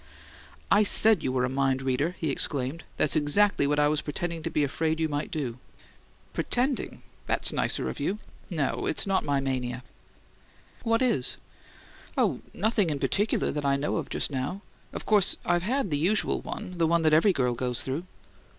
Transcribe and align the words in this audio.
"I 0.71 0.81
SAID 0.81 1.21
you 1.21 1.31
were 1.31 1.45
a 1.45 1.47
mind 1.47 1.83
reader!" 1.83 2.15
he 2.19 2.31
exclaimed. 2.31 2.85
"That's 2.97 3.15
exactly 3.15 3.67
what 3.67 3.77
I 3.77 3.87
was 3.87 4.01
pretending 4.01 4.41
to 4.41 4.49
be 4.49 4.63
afraid 4.63 4.99
you 4.99 5.07
might 5.07 5.29
do." 5.29 5.59
"'Pretending?' 6.33 7.03
That's 7.27 7.53
nicer 7.53 7.87
of 7.87 7.99
you. 7.99 8.17
No; 8.49 8.87
it's 8.87 9.05
not 9.05 9.23
my 9.23 9.39
mania." 9.39 9.83
"What 10.81 11.03
is?" 11.03 11.37
"Oh, 12.17 12.39
nothing 12.51 12.89
in 12.89 12.97
particular 12.97 13.51
that 13.51 13.63
I 13.63 13.75
know 13.75 13.97
of 13.97 14.09
just 14.09 14.31
now. 14.31 14.63
Of 14.91 15.05
course 15.05 15.37
I've 15.45 15.61
had 15.61 15.91
the 15.91 15.99
usual 15.99 16.41
one: 16.41 16.79
the 16.79 16.87
one 16.87 17.03
that 17.03 17.13
every 17.13 17.31
girl 17.31 17.53
goes 17.53 17.83
through." 17.83 18.05